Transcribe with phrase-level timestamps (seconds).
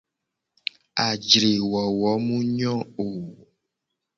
[1.07, 3.07] Ajre wowo mu nyo o.